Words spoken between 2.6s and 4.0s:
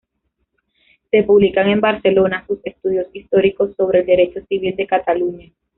"Estudios históricos sobre